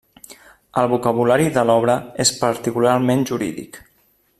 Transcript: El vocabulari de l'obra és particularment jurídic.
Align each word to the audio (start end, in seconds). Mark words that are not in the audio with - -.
El 0.83 0.87
vocabulari 0.93 1.45
de 1.59 1.65
l'obra 1.71 1.99
és 2.27 2.33
particularment 2.43 3.27
jurídic. 3.33 3.83